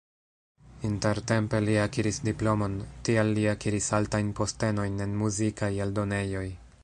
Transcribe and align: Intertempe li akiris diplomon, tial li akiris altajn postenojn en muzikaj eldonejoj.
Intertempe 0.87 1.59
li 1.65 1.75
akiris 1.81 2.17
diplomon, 2.29 2.79
tial 3.09 3.29
li 3.39 3.45
akiris 3.53 3.91
altajn 3.99 4.33
postenojn 4.41 5.01
en 5.07 5.17
muzikaj 5.23 5.73
eldonejoj. 5.89 6.47